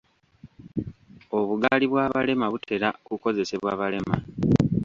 Obugaali 1.37 1.85
bw'abalema 1.91 2.45
butera 2.53 2.87
kukozesebwa 3.05 3.71
balema. 3.79 4.15